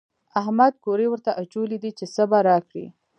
[0.39, 2.85] احمد کوری ورته اچولی دی چې څه به راکړي.